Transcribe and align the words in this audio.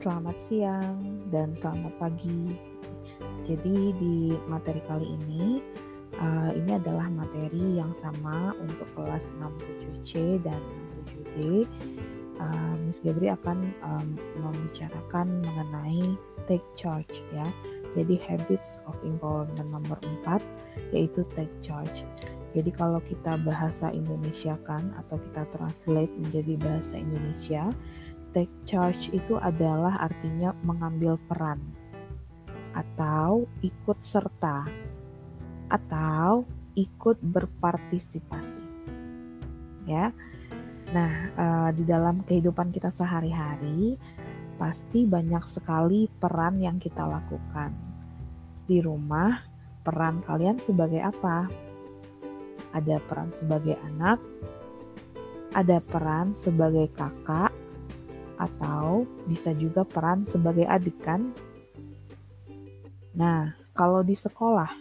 selamat 0.00 0.36
siang 0.40 0.96
dan 1.28 1.52
selamat 1.52 1.92
pagi. 2.00 2.56
Jadi 3.44 3.92
di 4.00 4.32
materi 4.48 4.80
kali 4.88 5.04
ini, 5.04 5.60
uh, 6.16 6.50
ini 6.56 6.80
adalah 6.80 7.12
materi 7.12 7.76
yang 7.76 7.92
sama 7.92 8.56
untuk 8.56 8.88
kelas 8.96 9.28
67C 9.36 10.40
dan 10.40 10.56
67D. 11.04 11.68
Uh, 12.40 12.74
Miss 12.88 13.04
Gabri 13.04 13.28
akan 13.28 13.76
um, 13.84 14.16
membicarakan 14.40 15.44
mengenai 15.44 16.16
take 16.48 16.64
charge 16.80 17.20
ya. 17.36 17.44
Jadi 17.92 18.16
habits 18.24 18.80
of 18.88 18.96
empowerment 19.04 19.68
nomor 19.68 20.00
4 20.24 20.40
yaitu 20.96 21.28
take 21.36 21.52
charge. 21.60 22.08
Jadi 22.56 22.72
kalau 22.72 22.98
kita 23.04 23.36
bahasa 23.44 23.92
Indonesia 23.92 24.56
kan 24.64 24.90
atau 24.96 25.20
kita 25.20 25.46
translate 25.54 26.10
menjadi 26.18 26.58
bahasa 26.58 26.98
Indonesia, 26.98 27.70
take 28.30 28.52
charge 28.66 29.10
itu 29.10 29.38
adalah 29.38 29.98
artinya 30.00 30.54
mengambil 30.62 31.18
peran 31.26 31.58
atau 32.74 33.50
ikut 33.62 33.98
serta 33.98 34.66
atau 35.70 36.46
ikut 36.78 37.18
berpartisipasi. 37.22 38.66
Ya. 39.86 40.14
Nah, 40.90 41.12
uh, 41.38 41.70
di 41.70 41.86
dalam 41.86 42.26
kehidupan 42.26 42.74
kita 42.74 42.90
sehari-hari 42.90 43.94
pasti 44.58 45.06
banyak 45.06 45.46
sekali 45.46 46.10
peran 46.18 46.58
yang 46.58 46.82
kita 46.82 47.06
lakukan. 47.06 47.70
Di 48.66 48.82
rumah, 48.82 49.40
peran 49.86 50.22
kalian 50.26 50.58
sebagai 50.62 51.00
apa? 51.00 51.46
Ada 52.74 53.02
peran 53.06 53.34
sebagai 53.34 53.78
anak, 53.82 54.18
ada 55.54 55.82
peran 55.82 56.34
sebagai 56.36 56.90
kakak, 56.94 57.49
bisa 59.30 59.54
juga 59.54 59.86
peran 59.86 60.26
sebagai 60.26 60.66
adik 60.66 60.98
kan? 60.98 61.30
Nah, 63.14 63.54
kalau 63.78 64.02
di 64.02 64.18
sekolah, 64.18 64.74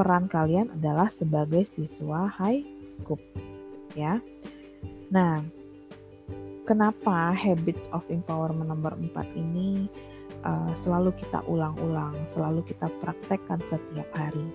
peran 0.00 0.24
kalian 0.32 0.72
adalah 0.72 1.12
sebagai 1.12 1.68
siswa 1.68 2.24
high 2.24 2.64
school, 2.88 3.20
ya. 3.92 4.16
Nah, 5.12 5.44
kenapa 6.64 7.36
habits 7.36 7.92
of 7.92 8.06
empowerment 8.08 8.72
nomor 8.72 8.96
4 8.96 9.12
ini 9.36 9.92
uh, 10.46 10.72
selalu 10.80 11.12
kita 11.20 11.44
ulang-ulang, 11.44 12.16
selalu 12.24 12.64
kita 12.64 12.88
praktekkan 13.04 13.60
setiap 13.68 14.08
hari? 14.16 14.48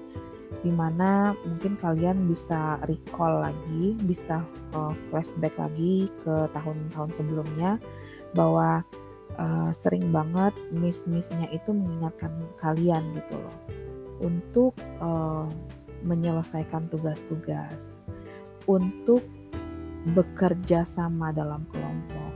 Di 0.63 0.71
mana 0.73 1.35
mungkin 1.45 1.77
kalian 1.77 2.25
bisa 2.25 2.79
recall 2.89 3.45
lagi, 3.51 3.93
bisa 4.07 4.41
uh, 4.73 4.93
flashback 5.11 5.53
lagi 5.59 6.09
ke 6.23 6.49
tahun-tahun 6.55 7.11
sebelumnya, 7.13 7.77
bahwa 8.35 8.83
uh, 9.39 9.71
sering 9.71 10.11
banget 10.11 10.51
miss-missnya 10.75 11.47
itu 11.55 11.71
mengingatkan 11.71 12.31
kalian 12.59 13.15
gitu 13.15 13.39
loh. 13.39 13.57
Untuk 14.19 14.75
uh, 14.99 15.47
menyelesaikan 16.05 16.91
tugas-tugas, 16.91 18.05
untuk 18.69 19.25
bekerja 20.13 20.85
sama 20.85 21.33
dalam 21.33 21.65
kelompok, 21.73 22.33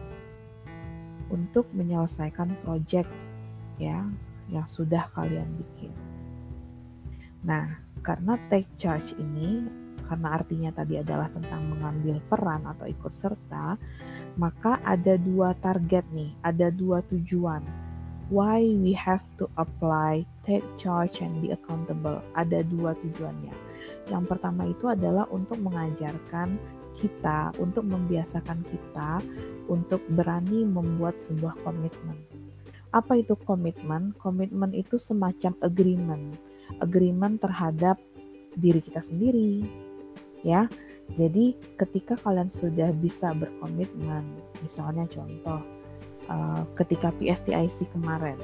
untuk 1.29 1.69
menyelesaikan 1.77 2.57
proyek 2.65 3.05
ya 3.77 4.03
yang 4.49 4.65
sudah 4.65 5.05
kalian 5.13 5.47
bikin. 5.55 5.93
Nah, 7.45 7.79
karena 8.01 8.35
take 8.49 8.67
charge 8.75 9.13
ini 9.21 9.63
karena 10.09 10.41
artinya 10.41 10.73
tadi 10.73 10.97
adalah 10.97 11.29
tentang 11.29 11.69
mengambil 11.69 12.17
peran 12.25 12.65
atau 12.65 12.89
ikut 12.89 13.13
serta, 13.13 13.77
maka 14.37 14.77
ada 14.85 15.15
dua 15.17 15.55
target 15.63 16.05
nih, 16.13 16.29
ada 16.45 16.69
dua 16.69 17.01
tujuan. 17.09 17.63
Why 18.29 18.61
we 18.77 18.93
have 18.93 19.25
to 19.41 19.49
apply, 19.57 20.21
take 20.45 20.61
charge 20.77 21.25
and 21.25 21.41
be 21.41 21.49
accountable. 21.49 22.21
Ada 22.37 22.61
dua 22.69 22.93
tujuannya. 23.01 23.55
Yang 24.05 24.23
pertama 24.29 24.69
itu 24.69 24.85
adalah 24.85 25.25
untuk 25.33 25.57
mengajarkan 25.57 26.61
kita, 26.93 27.55
untuk 27.57 27.87
membiasakan 27.89 28.61
kita 28.69 29.23
untuk 29.69 30.01
berani 30.13 30.65
membuat 30.65 31.15
sebuah 31.21 31.55
komitmen. 31.61 32.17
Apa 32.89 33.21
itu 33.21 33.37
komitmen? 33.45 34.17
Komitmen 34.17 34.73
itu 34.73 34.97
semacam 34.97 35.53
agreement. 35.61 36.33
Agreement 36.81 37.37
terhadap 37.37 38.01
diri 38.57 38.81
kita 38.81 39.01
sendiri, 39.01 39.61
ya 40.41 40.65
jadi 41.17 41.57
ketika 41.81 42.19
kalian 42.21 42.51
sudah 42.51 42.93
bisa 42.93 43.33
berkomitmen, 43.33 44.29
misalnya 44.61 45.09
contoh 45.09 45.61
uh, 46.29 46.61
ketika 46.77 47.09
PSTIC 47.17 47.89
kemarin, 47.95 48.37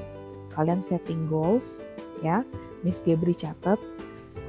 kalian 0.50 0.82
setting 0.82 1.30
goals, 1.30 1.86
ya, 2.24 2.42
Miss 2.82 3.04
Gebri 3.04 3.36
catat 3.36 3.78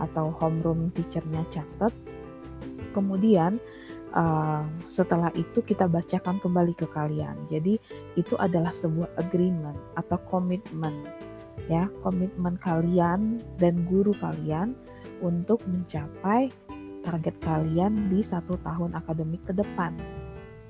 atau 0.02 0.34
homeroom 0.34 0.90
teachernya 0.98 1.46
catat. 1.54 1.94
Kemudian 2.96 3.62
uh, 4.18 4.66
setelah 4.90 5.30
itu 5.38 5.62
kita 5.62 5.86
bacakan 5.86 6.42
kembali 6.42 6.74
ke 6.74 6.90
kalian. 6.90 7.38
Jadi 7.54 7.78
itu 8.18 8.34
adalah 8.42 8.74
sebuah 8.74 9.14
agreement 9.22 9.78
atau 9.94 10.18
komitmen, 10.26 11.06
ya, 11.70 11.86
komitmen 12.02 12.58
kalian 12.66 13.38
dan 13.62 13.86
guru 13.86 14.16
kalian 14.18 14.74
untuk 15.22 15.62
mencapai 15.70 16.50
target 17.08 17.40
kalian 17.40 18.12
di 18.12 18.20
satu 18.20 18.60
tahun 18.68 18.92
akademik 19.00 19.48
ke 19.48 19.56
depan 19.56 19.96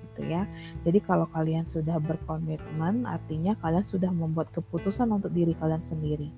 gitu 0.06 0.30
ya. 0.30 0.46
Jadi 0.86 1.02
kalau 1.02 1.26
kalian 1.34 1.66
sudah 1.66 1.98
berkomitmen 1.98 3.10
artinya 3.10 3.58
kalian 3.58 3.82
sudah 3.82 4.14
membuat 4.14 4.54
keputusan 4.54 5.10
untuk 5.10 5.34
diri 5.34 5.58
kalian 5.58 5.82
sendiri. 5.82 6.30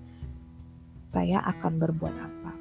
Saya 1.11 1.43
akan 1.43 1.83
berbuat 1.83 2.15
apa? 2.15 2.51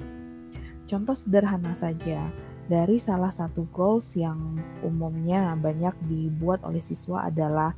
Contoh 0.89 1.15
sederhana 1.15 1.71
saja 1.71 2.27
dari 2.67 2.99
salah 2.99 3.31
satu 3.31 3.63
goals 3.71 4.19
yang 4.19 4.59
umumnya 4.83 5.55
banyak 5.55 5.95
dibuat 6.11 6.59
oleh 6.67 6.83
siswa 6.83 7.31
adalah 7.31 7.71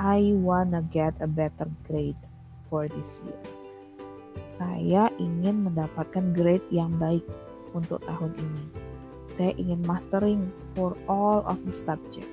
I 0.00 0.32
wanna 0.32 0.80
get 0.88 1.12
a 1.20 1.28
better 1.28 1.68
grade 1.84 2.18
for 2.72 2.88
this 2.88 3.20
year. 3.28 3.42
Saya 4.48 5.12
ingin 5.20 5.68
mendapatkan 5.68 6.32
grade 6.32 6.64
yang 6.72 6.96
baik 6.96 7.26
untuk 7.76 8.00
tahun 8.04 8.32
ini 8.36 8.91
saya 9.32 9.52
ingin 9.56 9.80
mastering 9.84 10.52
for 10.76 10.96
all 11.08 11.44
of 11.48 11.60
the 11.64 11.74
subject. 11.74 12.28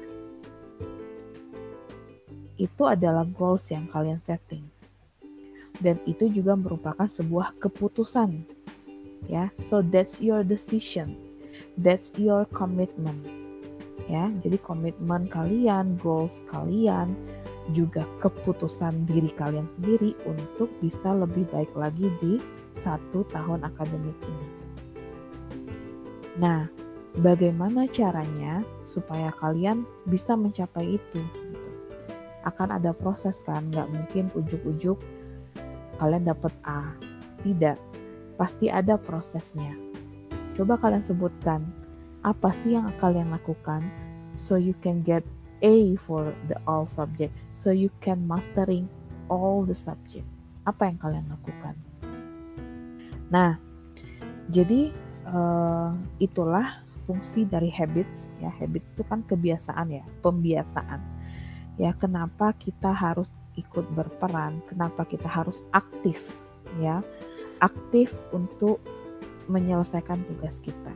Itu 2.60 2.92
adalah 2.92 3.24
goals 3.24 3.72
yang 3.72 3.88
kalian 3.88 4.20
setting. 4.20 4.68
Dan 5.80 5.96
itu 6.04 6.28
juga 6.28 6.60
merupakan 6.60 7.08
sebuah 7.08 7.56
keputusan. 7.64 8.44
Ya, 9.32 9.48
so 9.56 9.80
that's 9.80 10.20
your 10.20 10.44
decision. 10.44 11.16
That's 11.80 12.12
your 12.20 12.44
commitment. 12.52 13.24
Ya, 14.12 14.28
jadi 14.44 14.60
komitmen 14.60 15.31
kalian, 15.31 15.96
goals 16.04 16.44
kalian, 16.52 17.16
juga 17.72 18.04
keputusan 18.20 19.06
diri 19.06 19.30
kalian 19.38 19.70
sendiri 19.78 20.18
untuk 20.26 20.68
bisa 20.81 21.14
lebih 21.14 21.46
baik 21.54 21.70
lagi 21.78 22.10
di 22.20 22.42
satu 22.76 23.22
tahun 23.30 23.62
akademik 23.64 24.18
ini. 24.26 24.48
Nah, 26.40 26.72
bagaimana 27.18 27.90
caranya 27.90 28.62
supaya 28.86 29.34
kalian 29.42 29.81
bisa 30.06 30.38
mencapai 30.38 31.02
itu 31.02 31.18
gitu. 31.18 31.59
akan 32.46 32.78
ada 32.78 32.94
proses 32.94 33.42
kan 33.44 33.66
nggak 33.74 33.90
mungkin 33.90 34.30
ujuk-ujuk 34.38 35.02
kalian 36.00 36.24
dapat 36.24 36.53
A. 36.64 36.96
Tidak 37.44 37.75
pasti 38.40 38.72
ada 38.72 38.96
prosesnya. 38.96 39.75
Coba 40.56 40.80
kalian 40.80 41.03
sebutkan 41.03 41.68
apa 42.24 42.51
sih 42.56 42.75
yang 42.75 42.92
kalian 43.00 43.31
lakukan 43.31 43.83
so 44.36 44.56
you 44.56 44.75
can 44.80 45.04
get 45.04 45.24
A 45.60 46.00
for 46.07 46.31
the 46.48 46.56
all 46.63 46.88
subject 46.88 47.36
so 47.51 47.72
you 47.75 47.92
can 48.00 48.24
mastering 48.24 48.88
all 49.28 49.68
the 49.68 49.75
subject. 49.75 50.28
Apa 50.63 50.88
yang 50.88 50.98
kalian 51.00 51.28
lakukan? 51.28 51.75
Nah 53.28 53.60
jadi 54.48 54.95
uh, 55.28 55.95
itulah 56.24 56.88
fungsi 57.09 57.50
dari 57.50 57.73
habits 57.73 58.29
ya. 58.38 58.53
Habits 58.53 58.94
itu 58.94 59.01
kan 59.09 59.25
kebiasaan 59.25 59.89
ya. 59.89 60.06
Pembiasaan. 60.21 61.01
Ya 61.81 61.97
kenapa 61.97 62.53
kita 62.61 62.94
harus 62.94 63.33
ikut 63.57 63.89
berperan? 63.97 64.61
Kenapa 64.69 65.09
kita 65.09 65.25
harus 65.25 65.65
aktif 65.73 66.21
ya? 66.77 67.01
Aktif 67.65 68.13
untuk 68.29 68.77
menyelesaikan 69.50 70.21
tugas 70.29 70.61
kita. 70.61 70.94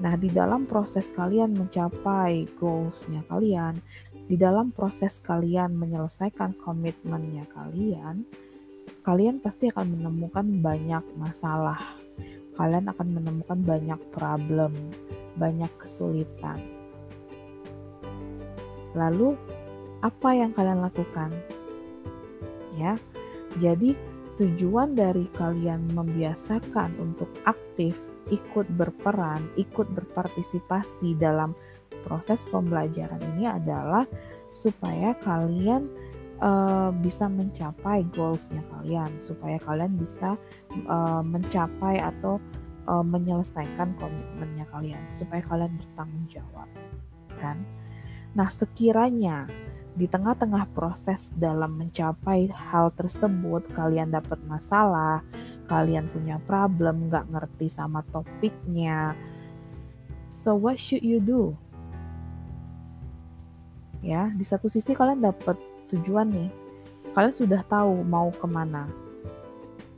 Nah 0.00 0.16
di 0.16 0.32
dalam 0.32 0.64
proses 0.64 1.12
kalian 1.12 1.52
mencapai 1.52 2.48
goalsnya 2.56 3.20
kalian 3.28 3.76
di 4.24 4.40
dalam 4.40 4.72
proses 4.72 5.20
kalian 5.20 5.76
menyelesaikan 5.76 6.56
komitmennya 6.64 7.44
kalian 7.52 8.24
kalian 9.04 9.36
pasti 9.36 9.68
akan 9.68 10.00
menemukan 10.00 10.48
banyak 10.64 11.04
masalah 11.20 11.76
kalian 12.54 12.86
akan 12.90 13.08
menemukan 13.18 13.60
banyak 13.62 14.00
problem, 14.14 14.72
banyak 15.34 15.70
kesulitan. 15.78 16.62
Lalu, 18.94 19.34
apa 20.06 20.30
yang 20.36 20.54
kalian 20.54 20.84
lakukan? 20.84 21.34
Ya. 22.78 22.98
Jadi 23.58 23.94
tujuan 24.34 24.98
dari 24.98 25.30
kalian 25.38 25.94
membiasakan 25.94 26.98
untuk 26.98 27.30
aktif, 27.46 27.94
ikut 28.30 28.66
berperan, 28.74 29.46
ikut 29.54 29.86
berpartisipasi 29.94 31.14
dalam 31.18 31.54
proses 32.02 32.42
pembelajaran 32.50 33.22
ini 33.34 33.46
adalah 33.46 34.04
supaya 34.50 35.14
kalian 35.22 35.86
uh, 36.44 36.92
bisa 37.00 37.26
mencapai 37.26 38.04
goalsnya 38.12 38.60
kalian, 38.68 39.16
supaya 39.24 39.56
kalian 39.64 39.96
bisa 39.96 40.36
uh, 40.86 41.24
mencapai 41.24 42.04
atau 42.04 42.36
uh, 42.84 43.00
menyelesaikan 43.00 43.96
komitmennya 43.96 44.68
kalian, 44.68 45.00
supaya 45.10 45.40
kalian 45.48 45.72
bertanggung 45.80 46.28
jawab, 46.28 46.68
kan? 47.40 47.64
Nah, 48.36 48.52
sekiranya 48.52 49.48
di 49.94 50.10
tengah-tengah 50.10 50.74
proses 50.74 51.32
dalam 51.38 51.78
mencapai 51.78 52.50
hal 52.50 52.90
tersebut 52.98 53.62
kalian 53.78 54.10
dapat 54.10 54.42
masalah, 54.50 55.22
kalian 55.70 56.10
punya 56.10 56.42
problem, 56.44 57.08
nggak 57.08 57.30
ngerti 57.30 57.70
sama 57.70 58.02
topiknya. 58.10 59.14
So 60.26 60.58
what 60.58 60.82
should 60.82 61.06
you 61.06 61.22
do? 61.22 61.54
Ya, 64.02 64.34
di 64.34 64.42
satu 64.42 64.66
sisi 64.66 64.92
kalian 64.98 65.22
dapat 65.22 65.56
tujuan 65.94 66.30
nih. 66.30 66.50
Kalian 67.14 67.34
sudah 67.34 67.62
tahu 67.70 68.02
mau 68.02 68.34
ke 68.34 68.46
mana. 68.50 68.90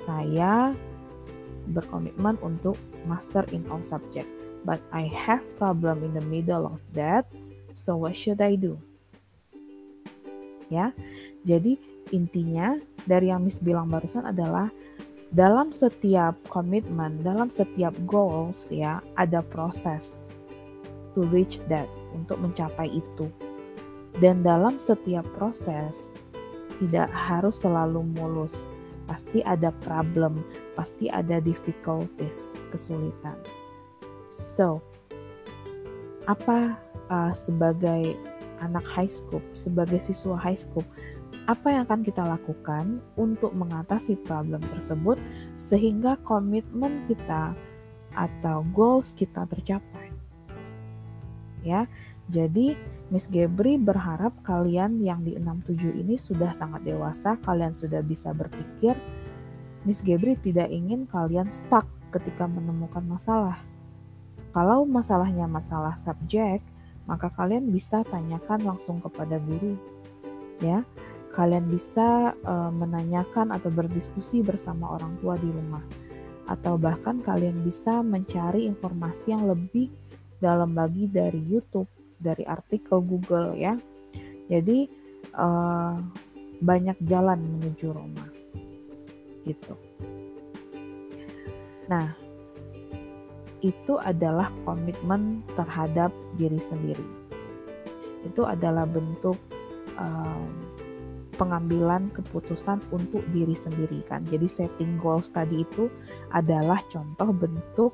Saya 0.05 0.77
berkomitmen 1.73 2.39
untuk 2.45 2.77
master 3.09 3.43
in 3.51 3.65
all 3.73 3.83
subject, 3.83 4.29
but 4.63 4.79
I 4.93 5.09
have 5.11 5.43
problem 5.57 6.05
in 6.05 6.13
the 6.15 6.23
middle 6.23 6.69
of 6.69 6.79
that. 6.95 7.27
So 7.73 7.97
what 7.97 8.15
should 8.15 8.45
I 8.45 8.55
do? 8.61 8.79
ya. 10.69 10.91
Jadi 11.47 11.79
intinya 12.11 12.79
dari 13.07 13.31
yang 13.31 13.47
Miss 13.47 13.63
bilang 13.63 13.91
barusan 13.91 14.27
adalah 14.27 14.71
dalam 15.35 15.75
setiap 15.75 16.39
komitmen, 16.47 17.23
dalam 17.23 17.51
setiap 17.51 17.95
goals 18.07 18.71
ya, 18.71 19.03
ada 19.19 19.43
proses 19.43 20.31
to 21.15 21.27
reach 21.35 21.59
that 21.67 21.91
untuk 22.15 22.39
mencapai 22.39 22.91
itu. 22.91 23.27
Dan 24.17 24.41
dalam 24.41 24.81
setiap 24.81 25.25
proses 25.37 26.25
tidak 26.81 27.09
harus 27.13 27.61
selalu 27.61 28.05
mulus. 28.17 28.73
Pasti 29.07 29.39
ada 29.47 29.71
problem, 29.87 30.43
pasti 30.75 31.07
ada 31.07 31.39
difficulties, 31.39 32.59
kesulitan. 32.75 33.39
So, 34.35 34.83
apa 36.27 36.75
uh, 37.07 37.33
sebagai 37.37 38.19
anak 38.59 38.83
high 38.83 39.11
school, 39.11 39.45
sebagai 39.55 40.03
siswa 40.03 40.35
high 40.35 40.59
school, 40.59 40.83
apa 41.47 41.71
yang 41.71 41.87
akan 41.87 42.03
kita 42.03 42.23
lakukan 42.27 42.99
untuk 43.15 43.55
mengatasi 43.55 44.19
problem 44.27 44.59
tersebut 44.75 45.21
sehingga 45.55 46.19
komitmen 46.27 47.07
kita 47.07 47.55
atau 48.19 48.67
goals 48.75 49.15
kita 49.15 49.47
tercapai. 49.47 50.16
Ya. 51.67 51.91
Jadi 52.31 52.79
Miss 53.11 53.27
Gebri 53.27 53.79
berharap 53.79 54.35
kalian 54.47 55.03
yang 55.03 55.27
di 55.27 55.35
67 55.35 55.99
ini 55.99 56.15
sudah 56.15 56.55
sangat 56.55 56.87
dewasa, 56.87 57.35
kalian 57.43 57.75
sudah 57.75 58.03
bisa 58.07 58.31
berpikir. 58.31 58.95
Miss 59.83 60.03
Gebri 60.03 60.39
tidak 60.43 60.71
ingin 60.71 61.11
kalian 61.11 61.51
stuck 61.51 61.87
ketika 62.15 62.47
menemukan 62.47 63.03
masalah. 63.03 63.59
Kalau 64.55 64.87
masalahnya 64.87 65.47
masalah 65.47 65.99
subjek, 66.03 66.63
maka 67.07 67.31
kalian 67.35 67.71
bisa 67.71 68.03
tanyakan 68.11 68.67
langsung 68.67 68.99
kepada 68.99 69.39
guru 69.39 69.79
ya 70.61 70.83
kalian 71.37 71.69
bisa 71.69 72.33
uh, 72.49 72.73
menanyakan 72.73 73.53
atau 73.53 73.69
berdiskusi 73.69 74.41
bersama 74.41 74.97
orang 74.97 75.15
tua 75.21 75.37
di 75.37 75.49
rumah 75.49 75.85
atau 76.47 76.79
bahkan 76.79 77.21
kalian 77.21 77.61
bisa 77.67 78.01
mencari 78.01 78.65
informasi 78.65 79.35
yang 79.35 79.45
lebih 79.51 79.91
dalam 80.43 80.77
lagi 80.77 81.09
dari 81.09 81.41
YouTube 81.41 81.89
dari 82.21 82.45
artikel 82.45 83.01
Google 83.05 83.57
ya 83.57 83.77
jadi 84.49 84.89
uh, 85.37 85.97
banyak 86.61 86.97
jalan 87.05 87.41
menuju 87.41 87.87
Roma 87.93 88.27
gitu 89.45 89.75
nah 91.87 92.27
itu 93.65 93.97
adalah 93.99 94.53
komitmen 94.63 95.41
terhadap 95.59 96.13
diri 96.37 96.61
sendiri. 96.63 97.07
Itu 98.23 98.45
adalah 98.45 98.85
bentuk 98.85 99.39
um, 99.97 100.51
pengambilan 101.37 102.15
keputusan 102.15 102.81
untuk 102.95 103.27
diri 103.33 103.59
sendiri 103.59 104.07
kan. 104.07 104.25
Jadi 104.29 104.47
setting 104.47 105.01
goals 105.01 105.33
tadi 105.35 105.67
itu 105.67 105.91
adalah 106.33 106.81
contoh 106.93 107.33
bentuk 107.35 107.93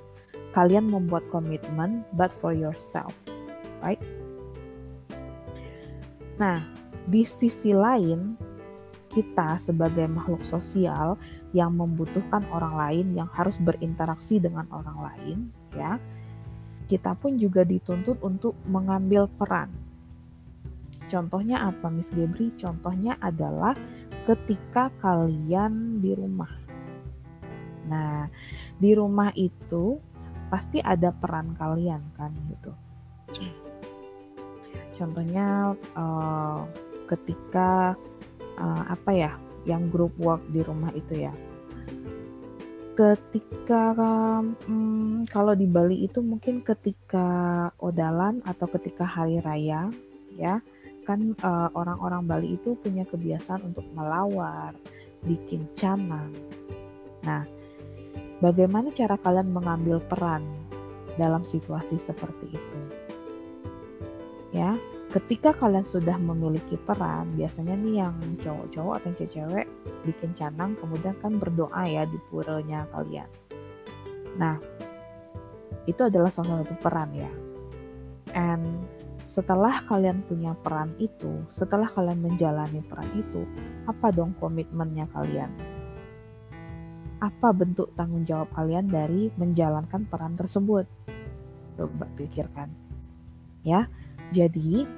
kalian 0.53 0.89
membuat 0.89 1.25
komitmen 1.33 2.05
but 2.17 2.33
for 2.41 2.53
yourself. 2.53 3.13
Right? 3.81 4.01
Nah, 6.39 6.63
di 7.09 7.27
sisi 7.27 7.75
lain 7.75 8.39
kita 9.13 9.61
sebagai 9.61 10.09
makhluk 10.09 10.41
sosial 10.43 11.21
yang 11.53 11.77
membutuhkan 11.77 12.49
orang 12.49 12.75
lain 12.75 13.07
yang 13.13 13.29
harus 13.29 13.61
berinteraksi 13.61 14.41
dengan 14.41 14.65
orang 14.73 14.99
lain 15.05 15.39
ya 15.77 16.01
kita 16.89 17.13
pun 17.17 17.37
juga 17.37 17.65
dituntut 17.65 18.17
untuk 18.25 18.57
mengambil 18.65 19.29
peran 19.29 19.69
contohnya 21.13 21.69
apa 21.69 21.93
Miss 21.93 22.09
Gebri 22.09 22.57
contohnya 22.57 23.21
adalah 23.21 23.77
ketika 24.25 24.89
kalian 25.05 26.01
di 26.01 26.17
rumah 26.17 26.53
nah 27.85 28.33
di 28.81 28.97
rumah 28.97 29.29
itu 29.37 30.01
pasti 30.53 30.85
ada 30.85 31.09
peran 31.17 31.57
kalian 31.57 32.05
kan 32.13 32.29
gitu 32.53 32.73
contohnya 35.01 35.73
uh, 35.97 36.69
ketika 37.09 37.97
uh, 38.61 38.85
apa 38.93 39.11
ya 39.17 39.33
yang 39.65 39.89
group 39.89 40.13
work 40.21 40.45
di 40.53 40.61
rumah 40.61 40.93
itu 40.93 41.25
ya 41.25 41.33
ketika 42.93 43.97
um, 44.69 45.25
kalau 45.25 45.57
di 45.57 45.65
Bali 45.65 46.05
itu 46.05 46.21
mungkin 46.21 46.61
ketika 46.61 47.73
odalan 47.81 48.45
atau 48.45 48.69
ketika 48.69 49.09
hari 49.09 49.41
raya 49.41 49.89
ya 50.37 50.61
kan 51.03 51.35
eh, 51.35 51.69
orang-orang 51.75 52.23
Bali 52.27 52.49
itu 52.57 52.79
punya 52.79 53.03
kebiasaan 53.07 53.75
untuk 53.75 53.87
melawar, 53.95 54.75
bikin 55.27 55.67
canang. 55.75 56.31
Nah, 57.27 57.47
bagaimana 58.43 58.91
cara 58.91 59.15
kalian 59.15 59.55
mengambil 59.55 60.03
peran 60.03 60.43
dalam 61.15 61.47
situasi 61.47 61.95
seperti 61.97 62.51
itu? 62.51 62.79
Ya, 64.51 64.77
ketika 65.15 65.55
kalian 65.57 65.87
sudah 65.87 66.19
memiliki 66.19 66.77
peran, 66.77 67.33
biasanya 67.39 67.79
nih 67.79 68.05
yang 68.05 68.19
cowok-cowok 68.43 68.95
atau 69.01 69.25
cewek 69.31 69.71
bikin 70.05 70.35
canang, 70.37 70.75
kemudian 70.77 71.15
kan 71.23 71.39
berdoa 71.39 71.87
ya 71.87 72.05
di 72.05 72.19
puranya 72.29 72.85
kalian. 72.93 73.31
Nah, 74.37 74.61
itu 75.89 76.03
adalah 76.05 76.29
salah 76.29 76.61
satu 76.67 76.77
peran 76.83 77.15
ya. 77.17 77.33
And 78.37 78.85
setelah 79.25 79.81
kalian 79.89 80.21
punya 80.29 80.53
peran 80.61 80.93
itu, 81.01 81.41
setelah 81.49 81.89
kalian 81.89 82.21
menjalani 82.21 82.85
peran 82.85 83.09
itu, 83.17 83.49
apa 83.89 84.13
dong 84.13 84.37
komitmennya 84.37 85.09
kalian? 85.17 85.72
Apa 87.23 87.55
bentuk 87.55 87.95
tanggung 87.95 88.27
jawab 88.27 88.51
kalian 88.51 88.91
dari 88.91 89.31
menjalankan 89.39 90.11
peran 90.11 90.35
tersebut? 90.35 90.91
Coba 91.79 92.11
pikirkan. 92.19 92.67
Ya, 93.63 93.87
jadi 94.35 94.91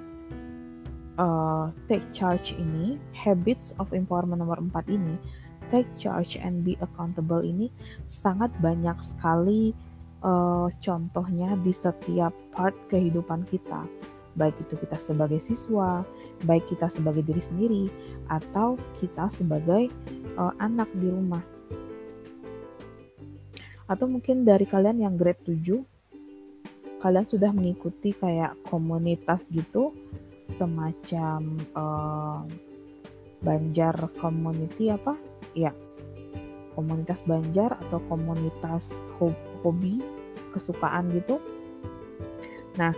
uh, 1.21 1.69
take 1.85 2.09
charge 2.17 2.57
ini, 2.57 2.97
habits 3.13 3.77
of 3.77 3.93
empowerment 3.93 4.41
nomor 4.41 4.57
4 4.57 4.89
ini, 4.89 5.21
take 5.69 5.85
charge 6.01 6.41
and 6.41 6.65
be 6.65 6.81
accountable 6.81 7.45
ini 7.45 7.69
sangat 8.09 8.49
banyak 8.65 8.97
sekali 9.05 9.77
uh, 10.25 10.73
contohnya 10.81 11.61
di 11.61 11.77
setiap 11.77 12.33
part 12.57 12.73
kehidupan 12.89 13.45
kita. 13.53 13.85
Baik 14.35 14.57
itu 14.65 14.75
kita 14.81 14.99
sebagai 14.99 15.39
siswa, 15.39 16.03
baik 16.49 16.67
kita 16.73 16.91
sebagai 16.91 17.23
diri 17.23 17.39
sendiri, 17.45 17.85
atau 18.33 18.81
kita 18.99 19.31
sebagai 19.31 19.93
uh, 20.41 20.57
anak 20.59 20.91
di 20.99 21.07
rumah. 21.07 21.54
Atau 23.85 24.09
mungkin 24.09 24.49
dari 24.49 24.65
kalian 24.65 25.05
yang 25.05 25.15
grade 25.21 25.45
7, 25.45 25.85
kalian 27.05 27.27
sudah 27.29 27.53
mengikuti 27.53 28.17
kayak 28.17 28.57
komunitas 28.65 29.53
gitu, 29.53 29.93
semacam 30.49 31.61
uh, 31.77 32.45
Banjar 33.45 34.09
Community 34.17 34.89
apa? 34.89 35.17
Ya, 35.53 35.77
komunitas 36.73 37.21
Banjar 37.29 37.77
atau 37.89 38.01
komunitas 38.09 39.05
hobi 39.61 40.01
kesukaan 40.57 41.13
gitu. 41.13 41.37
Nah, 42.81 42.97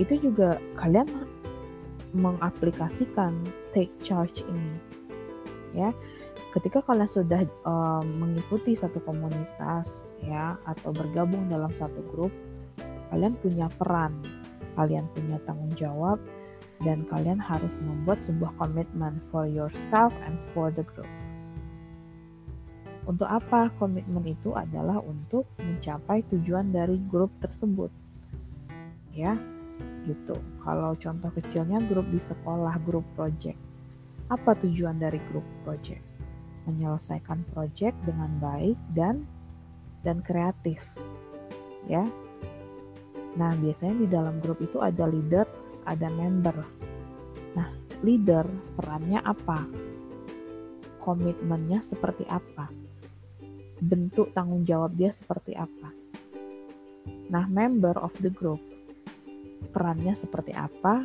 itu 0.00 0.16
juga 0.18 0.56
kalian 0.80 1.06
mengaplikasikan 2.16 3.36
take 3.76 3.92
charge 4.00 4.40
ini. 4.48 4.80
ya 5.76 5.92
ketika 6.56 6.80
kalian 6.80 7.04
sudah 7.04 7.44
uh, 7.68 8.00
mengikuti 8.00 8.72
satu 8.72 8.96
komunitas 9.04 10.16
ya 10.24 10.56
atau 10.64 10.88
bergabung 10.88 11.52
dalam 11.52 11.68
satu 11.76 12.00
grup 12.08 12.32
kalian 13.12 13.36
punya 13.44 13.68
peran 13.76 14.16
kalian 14.72 15.04
punya 15.12 15.36
tanggung 15.44 15.76
jawab 15.76 16.16
dan 16.80 17.04
kalian 17.12 17.36
harus 17.36 17.72
membuat 17.84 18.16
sebuah 18.20 18.52
komitmen 18.56 19.20
for 19.28 19.48
yourself 19.48 20.12
and 20.28 20.36
for 20.52 20.68
the 20.68 20.84
group. 20.84 21.08
Untuk 23.08 23.24
apa 23.24 23.72
komitmen 23.80 24.28
itu 24.28 24.52
adalah 24.52 25.00
untuk 25.00 25.48
mencapai 25.56 26.20
tujuan 26.28 26.72
dari 26.72 27.00
grup 27.08 27.32
tersebut 27.40 27.88
ya 29.16 29.36
gitu. 30.04 30.36
Kalau 30.60 30.92
contoh 30.96 31.30
kecilnya 31.32 31.80
grup 31.88 32.04
di 32.12 32.20
sekolah 32.20 32.76
grup 32.84 33.04
project. 33.16 33.56
Apa 34.28 34.58
tujuan 34.58 34.98
dari 34.98 35.22
grup 35.30 35.46
project 35.62 36.05
menyelesaikan 36.66 37.46
proyek 37.54 37.94
dengan 38.02 38.30
baik 38.42 38.76
dan 38.92 39.24
dan 40.02 40.22
kreatif. 40.22 40.82
Ya. 41.86 42.06
Nah, 43.38 43.54
biasanya 43.58 43.96
di 44.02 44.08
dalam 44.10 44.42
grup 44.42 44.58
itu 44.62 44.82
ada 44.82 45.06
leader, 45.06 45.46
ada 45.86 46.08
member. 46.10 46.56
Nah, 47.54 47.68
leader 48.02 48.46
perannya 48.74 49.22
apa? 49.22 49.66
Komitmennya 51.02 51.82
seperti 51.82 52.26
apa? 52.26 52.66
Bentuk 53.78 54.34
tanggung 54.34 54.66
jawab 54.66 54.96
dia 54.98 55.12
seperti 55.14 55.54
apa? 55.54 55.94
Nah, 57.30 57.44
member 57.46 57.94
of 58.00 58.14
the 58.22 58.32
group 58.32 58.58
perannya 59.70 60.14
seperti 60.16 60.56
apa? 60.56 61.04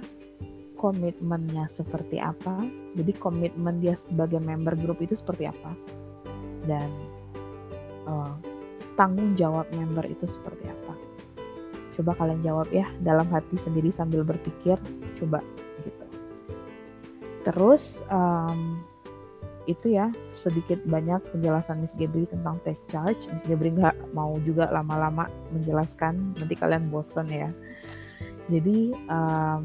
Komitmennya 0.82 1.70
seperti 1.70 2.18
apa. 2.18 2.66
Jadi 2.98 3.14
komitmen 3.22 3.78
dia 3.78 3.94
sebagai 3.94 4.42
member 4.42 4.74
grup 4.74 4.98
itu 5.06 5.14
seperti 5.14 5.46
apa. 5.46 5.78
Dan 6.66 6.90
uh, 8.10 8.34
tanggung 8.98 9.38
jawab 9.38 9.70
member 9.78 10.04
itu 10.10 10.26
seperti 10.26 10.66
apa. 10.74 10.98
Coba 11.94 12.18
kalian 12.18 12.42
jawab 12.42 12.66
ya 12.74 12.90
dalam 13.06 13.30
hati 13.30 13.62
sendiri 13.62 13.94
sambil 13.94 14.26
berpikir. 14.26 14.82
Coba 15.22 15.46
gitu. 15.86 16.06
Terus 17.46 18.02
um, 18.10 18.82
itu 19.70 19.94
ya 19.94 20.10
sedikit 20.34 20.82
banyak 20.90 21.22
penjelasan 21.30 21.86
Miss 21.86 21.94
Gebri 21.94 22.26
tentang 22.26 22.58
take 22.66 22.82
charge. 22.90 23.30
Miss 23.30 23.46
Gebri 23.46 23.70
nggak 23.70 24.18
mau 24.18 24.34
juga 24.42 24.74
lama-lama 24.74 25.30
menjelaskan, 25.54 26.34
nanti 26.42 26.58
kalian 26.58 26.90
bosen 26.90 27.30
ya. 27.30 27.54
Jadi 28.50 28.98
um, 29.08 29.62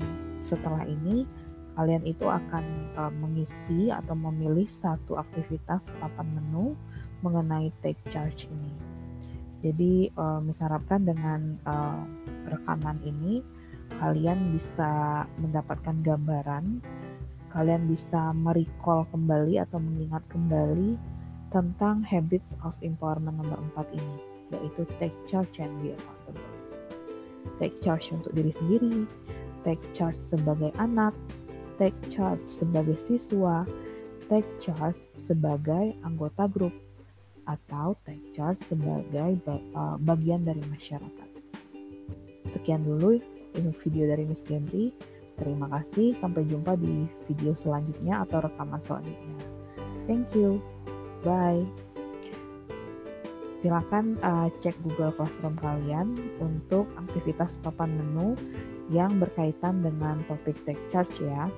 setelah 0.46 0.86
ini, 0.86 1.26
kalian 1.74 2.06
itu 2.06 2.30
akan 2.30 2.64
uh, 2.94 3.10
mengisi 3.10 3.90
atau 3.90 4.14
memilih 4.14 4.70
satu 4.70 5.18
aktivitas 5.18 5.90
papan 5.98 6.30
menu 6.38 6.78
mengenai 7.26 7.74
take 7.82 7.98
charge 8.14 8.46
ini. 8.46 8.72
Jadi, 9.66 10.14
uh, 10.14 10.38
harapkan 10.62 11.02
dengan 11.02 11.58
uh, 11.66 12.06
rekaman 12.46 13.02
ini, 13.02 13.42
kalian 13.98 14.54
bisa 14.54 15.24
mendapatkan 15.42 15.98
gambaran, 16.06 16.78
kalian 17.50 17.90
bisa 17.90 18.30
merecall 18.30 19.08
kembali 19.10 19.58
atau 19.58 19.82
mengingat 19.82 20.22
kembali 20.30 20.94
tentang 21.50 22.04
habits 22.04 22.54
of 22.62 22.76
empowerment 22.84 23.38
nomor 23.40 23.58
4 23.74 23.96
ini, 23.96 24.18
yaitu 24.54 24.86
take 25.02 25.14
charge 25.26 25.58
and 25.58 25.72
be 25.82 25.94
accountable. 25.94 26.52
Take 27.56 27.80
charge 27.80 28.12
untuk 28.12 28.36
diri 28.36 28.52
sendiri, 28.52 29.08
take 29.66 29.82
charge 29.90 30.16
sebagai 30.22 30.70
anak, 30.78 31.10
take 31.82 31.98
charge 32.06 32.46
sebagai 32.46 32.94
siswa, 32.94 33.66
take 34.30 34.46
charge 34.62 35.02
sebagai 35.18 35.98
anggota 36.06 36.46
grup, 36.46 36.72
atau 37.50 37.98
take 38.06 38.22
charge 38.30 38.62
sebagai 38.62 39.42
uh, 39.74 39.98
bagian 39.98 40.46
dari 40.46 40.62
masyarakat. 40.70 41.28
Sekian 42.54 42.86
dulu 42.86 43.18
video 43.82 44.06
dari 44.06 44.22
Miss 44.22 44.46
Gembri. 44.46 44.94
Terima 45.36 45.68
kasih, 45.68 46.16
sampai 46.16 46.48
jumpa 46.48 46.80
di 46.80 47.04
video 47.28 47.52
selanjutnya 47.52 48.24
atau 48.24 48.40
rekaman 48.40 48.80
selanjutnya. 48.80 49.36
Thank 50.08 50.32
you. 50.32 50.62
Bye. 51.26 51.66
Silakan 53.60 54.16
uh, 54.22 54.48
cek 54.62 54.78
Google 54.86 55.12
Classroom 55.12 55.58
kalian 55.58 56.14
untuk 56.38 56.86
aktivitas 56.96 57.58
papan 57.60 57.98
menu 57.98 58.38
yang 58.92 59.18
berkaitan 59.18 59.82
dengan 59.82 60.22
topik 60.30 60.56
take 60.68 60.80
charge 60.92 61.22
ya. 61.22 61.50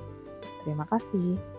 Terima 0.65 0.85
kasih. 0.89 1.58